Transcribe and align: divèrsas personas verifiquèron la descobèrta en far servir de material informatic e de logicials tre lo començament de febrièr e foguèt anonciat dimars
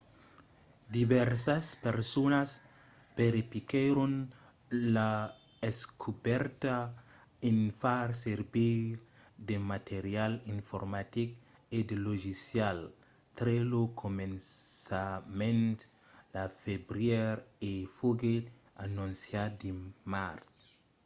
divèrsas 0.95 1.63
personas 1.87 2.49
verifiquèron 3.19 4.11
la 4.95 5.11
descobèrta 5.65 6.75
en 7.49 7.57
far 7.81 8.07
servir 8.25 8.83
de 9.49 9.55
material 9.73 10.31
informatic 10.57 11.29
e 11.77 11.79
de 11.89 11.95
logicials 12.07 12.89
tre 13.39 13.55
lo 13.71 13.83
començament 14.03 15.77
de 16.33 16.43
febrièr 16.63 17.33
e 17.69 17.71
foguèt 17.97 18.45
anonciat 18.85 19.49
dimars 19.63 20.51